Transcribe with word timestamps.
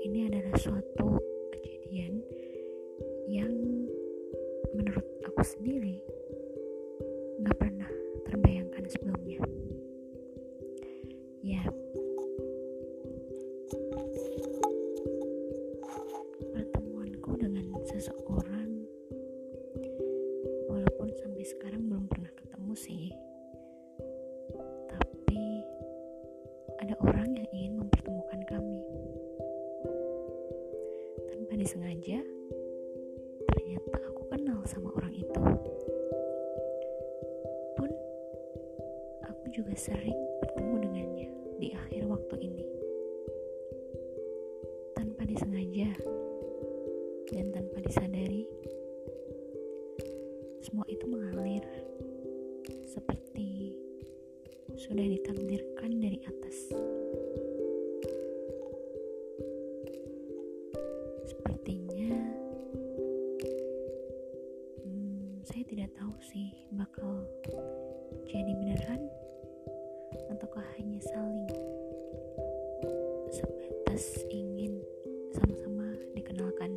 ini 0.00 0.32
adalah 0.32 0.56
suatu 0.56 1.20
kejadian 1.52 2.24
yang 3.28 3.52
menurut 4.72 5.04
aku 5.28 5.42
sendiri 5.44 5.83
Ternyata 33.74 34.06
aku 34.06 34.22
kenal 34.30 34.62
sama 34.70 34.86
orang 34.94 35.10
itu. 35.18 35.40
Pun 37.74 37.90
aku 39.26 39.44
juga 39.50 39.74
sering 39.74 40.14
bertemu 40.38 40.74
dengannya 40.78 41.28
di 41.58 41.68
akhir 41.74 42.06
waktu 42.06 42.38
ini. 42.38 42.62
Tanpa 44.94 45.26
disengaja 45.26 45.90
dan 47.34 47.50
tanpa 47.50 47.82
disadari, 47.82 48.46
semua 50.62 50.86
itu 50.86 51.10
mengalir 51.10 51.66
seperti 52.86 53.74
sudah 54.78 55.02
ditakdirkan 55.02 55.98
dari 55.98 56.22
atas. 56.22 56.70
Sih 66.34 66.50
bakal 66.74 67.22
jadi 68.26 68.58
beneran 68.58 69.06
ataukah 70.34 70.66
hanya 70.74 70.98
saling 70.98 71.46
sebatas 73.30 74.18
ingin 74.34 74.82
sama-sama 75.30 75.94
dikenalkan. 76.18 76.74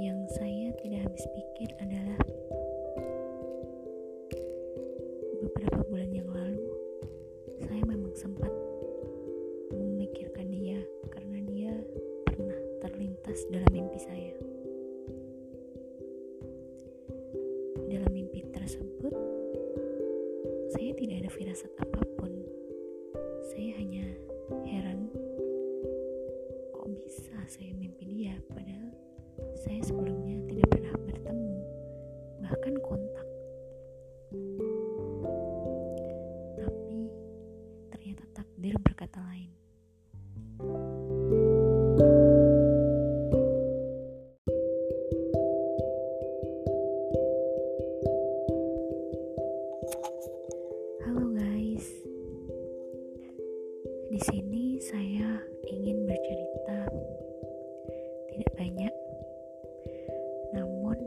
Yang 0.00 0.20
saya 0.40 0.72
tidak 0.80 1.12
habis 1.12 1.24
pikir 1.36 1.68
adalah 1.84 2.24
beberapa 5.44 5.80
bulan 5.92 6.08
yang 6.08 6.28
lalu 6.32 6.72
saya 7.60 7.84
memang 7.84 8.16
sempat 8.16 8.52
memikirkan 9.76 10.48
dia 10.48 10.80
karena 11.12 11.38
dia 11.44 11.72
pernah 12.24 12.60
terlintas 12.80 13.44
dalam 13.52 13.68
mimpi 13.76 14.00
saya. 14.00 14.35
Saya 20.72 20.90
tidak 20.98 21.16
ada 21.22 21.30
firasat 21.30 21.72
apa 21.78 22.02
pun. 22.18 22.32
Saya 23.46 23.70
hanya 23.78 24.06
heran, 24.66 25.10
kok 26.74 26.86
bisa 27.06 27.36
saya 27.46 27.70
mimpi 27.78 28.04
dia 28.06 28.34
padahal 28.50 28.90
saya 29.54 29.80
sebelumnya 29.86 30.42
tidak 30.50 30.66
pernah 30.72 30.94
bertemu, 30.98 31.56
bahkan 32.42 32.74
kontak. 32.82 33.28
Tapi 36.58 36.98
ternyata 37.94 38.24
takdir 38.34 38.74
berkata 38.82 39.22
lain. 39.22 39.65
Di 54.06 54.20
sini 54.22 54.78
saya 54.78 55.42
ingin 55.66 56.06
bercerita 56.06 56.78
tidak 58.30 58.52
banyak. 58.54 58.94
Namun 60.54 60.98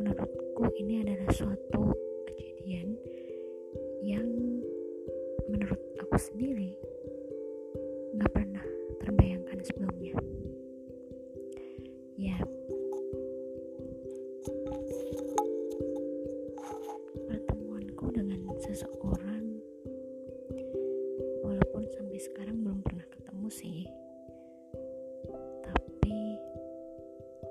menurutku 0.00 0.64
ini 0.80 1.04
adalah 1.04 1.28
suatu 1.32 1.92
kejadian 2.28 2.96
yang 4.00 4.28
menurut 5.48 5.80
aku 6.00 6.16
sendiri 6.16 6.76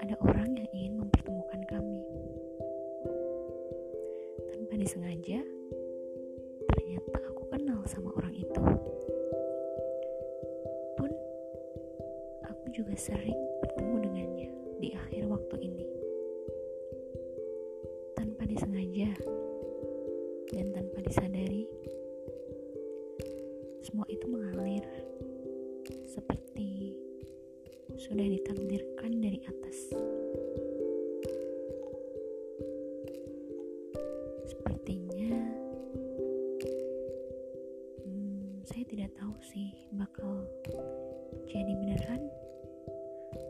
ada 0.00 0.16
orang 0.24 0.56
yang 0.56 0.68
ingin 0.72 0.94
mempertemukan 0.96 1.60
kami. 1.68 2.00
Tanpa 4.48 4.74
disengaja 4.80 5.44
ternyata 6.72 7.18
aku 7.28 7.42
kenal 7.52 7.84
sama 7.84 8.08
orang 8.16 8.32
itu. 8.32 8.62
Pun 10.96 11.12
aku 12.48 12.64
juga 12.72 12.96
sering 12.96 13.36
bertemu 13.60 13.96
dengannya 14.08 14.50
di 14.80 14.88
akhir 14.96 15.28
waktu 15.28 15.56
ini. 15.68 15.84
Tanpa 18.16 18.48
disengaja 18.48 19.12
dan 20.48 20.66
tanpa 20.72 21.04
disadari 21.04 21.68
semua 23.84 24.08
itu 24.08 24.24
mengalir 24.32 24.84
seperti 26.08 26.49
sudah 28.10 28.26
ditakdirkan 28.26 29.22
dari 29.22 29.38
atas. 29.46 29.94
Sepertinya 34.50 35.30
hmm, 38.02 38.66
saya 38.66 38.82
tidak 38.90 39.14
tahu 39.14 39.30
sih 39.46 39.70
bakal 39.94 40.42
jadi 41.46 41.70
beneran 41.70 42.26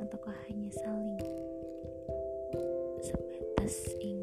ataukah 0.05 0.37
hanya 0.53 0.69
saling 0.77 1.25
sebatas 3.01 3.97
ingin 3.97 4.20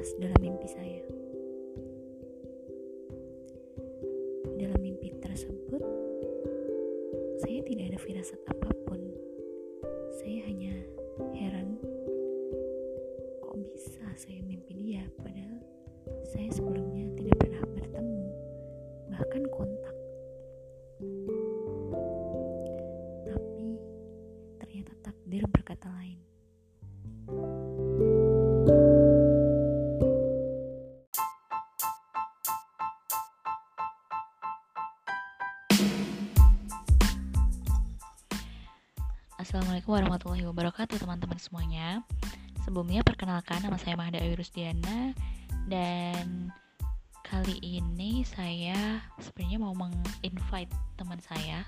terlintas 0.00 0.16
dalam 0.16 0.40
mimpi 0.40 0.64
saya. 0.64 1.04
Dalam 4.56 4.80
mimpi 4.80 5.12
tersebut, 5.20 5.82
saya 7.44 7.60
tidak 7.68 7.84
ada 7.92 7.98
firasat 8.00 8.40
apa 8.48 8.72
pun. 8.88 9.00
Saya 10.16 10.40
hanya 10.48 10.72
heran, 11.36 11.76
kok 13.44 13.56
bisa 13.60 14.04
saya 14.16 14.40
mimpi 14.40 14.72
dia 14.72 15.04
padahal 15.20 15.60
saya 16.32 16.48
sebelumnya 16.48 17.04
tidak 17.20 17.36
pernah 17.36 17.64
bertemu, 17.68 18.24
bahkan 19.12 19.44
kontak. 19.52 19.99
Assalamualaikum 39.50 39.98
warahmatullahi 39.98 40.46
wabarakatuh 40.46 41.02
teman-teman 41.02 41.34
semuanya. 41.42 42.06
Sebelumnya 42.62 43.02
perkenalkan 43.02 43.58
nama 43.58 43.74
saya 43.82 43.98
Mahda 43.98 44.22
Rusdiana 44.38 45.10
Dan 45.66 46.54
kali 47.26 47.58
ini 47.58 48.22
saya 48.22 49.02
sebenarnya 49.18 49.58
mau 49.58 49.74
meng-invite 49.74 50.70
teman 50.94 51.18
saya. 51.18 51.66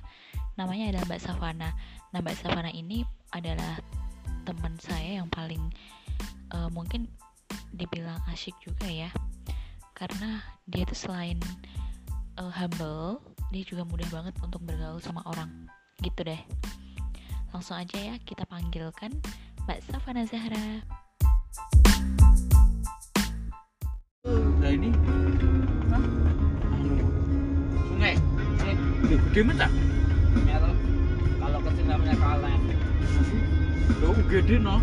Namanya 0.55 0.95
adalah 0.95 1.11
Mbak 1.11 1.23
Savana. 1.27 1.75
Nah 2.15 2.23
Mbak 2.23 2.37
Savana 2.39 2.71
ini 2.71 3.03
adalah 3.35 3.75
teman 4.47 4.79
saya 4.79 5.19
yang 5.19 5.27
paling 5.27 5.67
uh, 6.55 6.71
mungkin 6.71 7.11
dibilang 7.75 8.23
asyik 8.31 8.55
juga 8.63 8.87
ya. 8.87 9.11
Karena 9.99 10.39
dia 10.71 10.87
tuh 10.87 11.11
selain 11.11 11.43
uh, 12.39 12.47
humble 12.47 13.19
dia 13.51 13.67
juga 13.67 13.83
mudah 13.83 14.07
banget 14.15 14.39
untuk 14.39 14.63
bergaul 14.63 15.03
sama 15.03 15.27
orang. 15.27 15.67
Gitu 15.99 16.23
deh 16.23 16.39
langsung 17.53 17.77
aja 17.77 17.99
ya 18.01 18.15
kita 18.25 18.49
panggilkan 18.49 19.13
Mbak 19.69 19.79
Safana 19.87 20.25
Zahra. 20.25 20.83
Nah 24.59 24.71
ini? 24.73 24.91
Hah? 25.93 26.03
sungai. 27.87 28.15
Sungai. 28.57 28.75
Gede 29.05 29.17
gede 29.21 29.41
mana 29.45 29.69
Ya, 30.49 30.57
toh. 30.59 30.75
kalau 31.39 31.59
kecil 31.69 31.85
namanya 31.85 32.17
kaleng. 32.17 32.63
Lo 34.01 34.09
gede 34.27 34.57
no. 34.59 34.77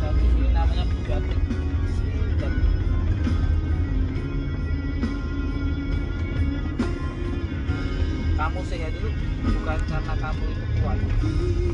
Di 0.00 0.26
sini 0.32 0.48
namanya 0.50 0.82
bugatti 0.88 1.36
Dan 2.40 2.52
kamu 8.40 8.64
sehat 8.72 8.96
dulu 8.96 9.12
bukan 9.52 9.76
karena 9.84 10.16
kamu 10.16 10.48
itu 10.48 10.64
kuat. 10.80 10.96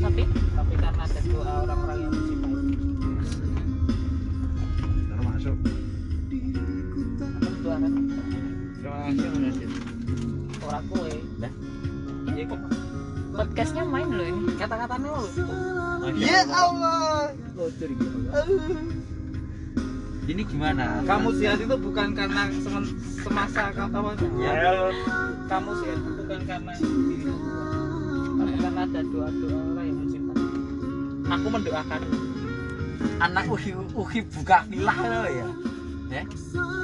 Tapi? 0.03 0.27
Tapi 0.27 0.75
karena 0.75 1.07
ada 1.07 1.19
doa 1.23 1.63
orang-orang 1.63 2.03
yang 2.03 2.11
mencintai. 2.11 2.59
Ntar 5.07 5.19
masuk 5.23 5.55
aku 5.55 5.71
doa 7.63 7.79
kan? 7.79 7.91
Terima 8.83 8.99
kasih 9.07 9.31
mas 9.31 9.47
Radit 9.47 9.71
orang 10.67 10.83
kue. 10.91 11.15
Lah? 11.39 11.55
ya 12.35 12.43
kok. 12.43 12.59
Podcastnya 13.31 13.87
main 13.87 14.11
loh 14.11 14.27
ini. 14.27 14.51
Kata-katanya 14.59 15.07
lo 15.07 15.23
ya 16.19 16.43
Allah 16.51 17.31
ini 20.27 20.43
gimana? 20.43 20.99
Kamu 21.07 21.31
sehat 21.39 21.59
itu 21.63 21.75
bukan 21.79 22.11
karena 22.11 22.51
semen- 22.59 22.95
semasa 23.23 23.71
kamu 23.71 24.11
ya. 24.43 24.53
Kamu 25.47 25.71
sehat 25.79 25.99
itu 26.03 26.11
bukan 26.19 26.39
karena 26.43 26.73
kuat 26.75 27.57
tapi 28.37 28.53
karena 28.61 28.81
ada 28.85 29.01
doa-doa 29.01 29.59
orang 29.73 29.85
yang 29.87 29.97
mencintai 30.03 30.45
aku 31.27 31.47
mendoakan. 31.49 32.01
Anak 33.17 33.45
uhi 33.49 33.71
uhi 33.73 34.19
buka 34.29 34.57
kilah 34.69 34.97
lo 35.01 35.21
ya. 35.25 35.47
Ya? 36.07 36.23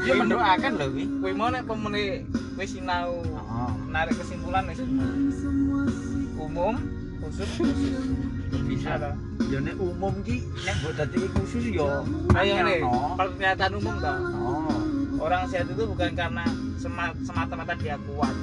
Dia 0.03 0.13
mendoakan 0.17 0.71
loh 0.81 0.89
wi. 0.91 1.05
Kowe 1.21 1.31
mau 1.35 1.47
nek 1.53 1.63
pemene 1.69 2.25
wis 2.57 2.73
sinau 2.73 3.21
oh. 3.21 3.71
narik 3.91 4.17
kesimpulan 4.17 4.65
wis. 4.71 4.81
Umum 6.39 6.75
khusus 7.21 7.49
khusus 7.55 8.32
bisa. 8.63 8.89
Ada. 8.93 9.11
ya 9.47 9.59
nek 9.59 9.75
umum 9.77 10.13
ki 10.21 10.35
nek 10.63 10.75
buat 10.81 10.95
dadi 10.95 11.17
khusus 11.31 11.63
yo 11.67 12.05
Ayo 12.33 12.55
nih, 12.61 12.81
no. 12.81 13.13
pernyataan 13.15 13.73
umum 13.77 13.95
tau 13.97 14.17
oh. 14.33 14.77
Orang 15.19 15.47
sehat 15.47 15.69
itu 15.69 15.83
bukan 15.85 16.11
karena 16.13 16.43
sema- 16.75 17.15
semata-mata 17.21 17.73
dia 17.75 17.95
kuat 18.03 18.33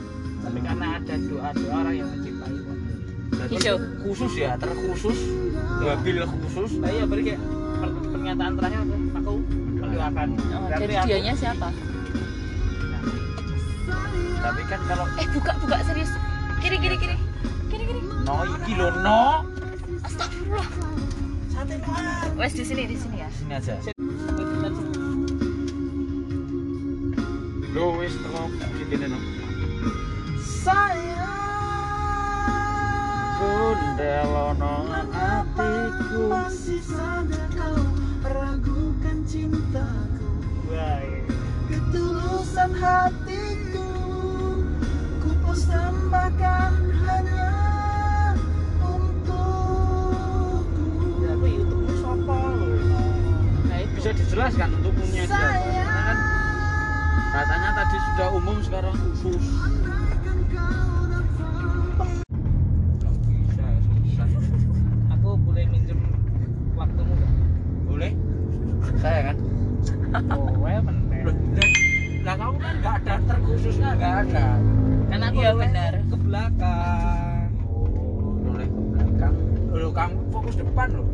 tapi 0.40 0.58
karena 0.58 0.96
ada 0.96 1.14
doa-doa 1.20 1.74
orang 1.76 1.94
yang 1.94 2.08
mencintai 2.08 2.56
Berarti 3.30 3.54
Iso. 3.56 3.74
khusus 4.00 4.32
ya 4.34 4.56
terkhusus 4.56 5.18
wabil 5.80 6.18
khusus. 6.20 6.76
Nah 6.76 6.90
iya 6.90 7.04
beri 7.04 7.22
kayak 7.26 7.40
per- 7.80 8.04
pernyataan 8.10 8.52
terakhir 8.52 8.80
aku, 9.16 9.34
mendoakan. 9.80 10.28
Oh, 10.36 10.60
Berarti 10.68 10.84
jadi 10.84 10.94
dianya 11.08 11.32
siapa? 11.32 11.68
Tapi 14.40 14.60
kan 14.66 14.80
kalau 14.84 15.04
eh 15.16 15.26
buka 15.30 15.52
buka 15.56 15.76
serius. 15.84 16.12
Kiri 16.60 16.76
kiri 16.76 16.96
kiri. 16.96 17.16
Kiri 17.68 17.84
kiri. 17.86 18.00
No 18.24 18.34
iki 18.44 18.72
lo 18.76 18.88
no 19.00 19.20
astagfirullah. 20.04 20.68
Santai 21.50 21.78
wes 22.38 22.52
di 22.56 22.64
sini 22.64 22.88
di 22.88 22.96
sini 22.96 23.16
ya. 23.20 23.28
Sini 23.34 23.54
aja. 23.54 23.74
Lo 27.74 27.96
wis 28.00 28.14
teko 28.18 28.42
sini 28.90 29.06
no 29.06 29.18
kundelono 33.40 34.74
atiku. 35.14 36.20
Masih 36.28 36.82
saja 36.84 37.44
kau 37.56 37.80
ragukan 38.24 39.18
cintaku? 39.24 40.28
Wah. 40.68 41.00
Ketulusan 41.70 42.74
hatiku 42.74 43.86
Ku 45.22 45.30
persembahkan 45.46 46.69
bisa 54.40 54.48
dijelaskan 54.56 54.70
untuk 54.80 54.92
umumnya 54.96 55.24
siapa 55.28 55.68
karena 55.68 56.00
kan 56.00 56.18
katanya 57.28 57.70
tadi 57.76 57.96
sudah 58.00 58.28
umum 58.32 58.56
sekarang 58.64 58.94
khusus. 58.96 59.44
Bisa 64.00 64.24
susah 64.32 64.76
aku 65.12 65.28
boleh 65.44 65.64
minjem 65.68 66.00
waktumu 66.72 67.12
gak? 67.20 67.32
boleh. 67.84 68.12
Saya 69.04 69.20
kan. 69.28 69.36
Oh 70.32 70.56
well 70.56 70.80
bener. 70.88 71.20
Loh, 71.28 71.36
lah- 71.36 71.74
lah 72.24 72.34
kamu 72.40 72.56
kan 72.64 72.74
nggak 72.80 72.94
ada 73.04 73.14
terkhususnya 73.28 73.88
nggak 73.92 74.14
ada. 74.24 74.46
Karena 75.12 75.26
aku 75.28 75.40
Iya, 75.44 75.52
benar 75.52 75.92
ke 76.00 76.16
belakang. 76.16 77.48
Oh 77.68 78.32
boleh 78.40 78.68
ke 78.72 78.80
belakang. 78.88 79.34
Lo 79.68 79.88
kamu 79.92 80.16
fokus 80.32 80.56
depan 80.56 80.88
lo 80.96 81.04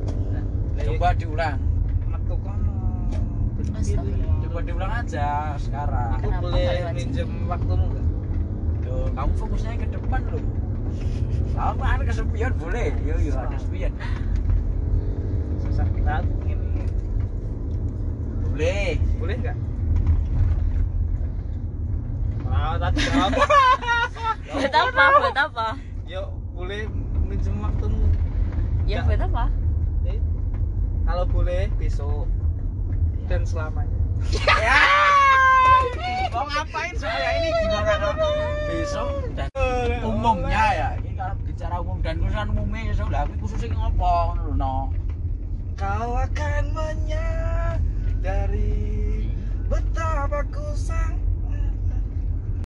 coba 0.78 1.11
diulang. 1.19 1.58
kono 1.58 1.65
Astagfirullah. 1.65 1.65
Coba 3.94 4.59
diulang 4.67 4.93
aja 5.05 5.55
sekarang. 5.61 6.11
Aku 6.19 6.27
Kenapa 6.27 6.43
boleh 6.43 6.79
minjem 6.97 7.31
waktumu 7.47 7.87
gak? 7.93 8.06
Loh, 8.87 9.06
kamu 9.12 9.33
fokusnya 9.38 9.73
ke 9.83 9.87
depan 9.94 10.21
lo 10.31 10.41
kamu 11.56 11.83
ada 11.83 12.05
kesepian 12.05 12.53
boleh. 12.61 12.93
Yo 13.05 13.17
yo 13.17 13.33
ada 13.33 13.49
kesepian. 13.56 13.93
Susah 15.61 15.87
banget 15.97 16.25
ini. 16.44 16.85
Boleh. 18.44 18.88
Boleh 19.17 19.35
nggak? 19.41 19.56
Wow, 22.47 22.75
tadi 22.78 22.99
jawab. 23.09 23.31
buat 24.52 24.75
apa? 24.76 25.05
Buat 25.21 25.38
apa? 25.50 25.66
Yo, 26.07 26.23
boleh 26.55 26.87
minjem 27.26 27.57
waktumu. 27.59 28.07
ya 28.87 29.02
Ya. 29.02 29.09
buat 29.09 29.21
apa? 29.21 29.45
Eh, 30.07 30.21
kalau 31.02 31.25
boleh 31.26 31.66
besok 31.81 32.31
dan 33.26 33.42
selamanya. 33.42 33.99
Ya. 34.47 34.78
Mau 36.33 36.47
ngapain 36.47 36.95
saya 36.97 37.42
ini? 37.42 37.50
Gimana 37.52 37.95
kalau 38.00 38.33
besok 38.71 39.28
dan 39.35 39.50
umumnya 40.02 40.64
ya 40.73 40.88
ini 41.00 41.14
kalau 41.18 41.35
bicara 41.45 41.76
umum 41.83 41.99
dan 42.02 42.23
urusan 42.23 42.49
umumnya 42.54 42.80
ya 42.90 42.95
sudah. 42.97 43.26
Aku 43.26 43.35
khususnya 43.45 43.75
ngopo 43.75 44.38
no. 44.54 44.90
Kau 45.76 46.16
akan 46.16 46.73
menyadari 46.73 48.16
betapa 49.68 50.40
ku 50.49 50.64
sang 50.73 51.25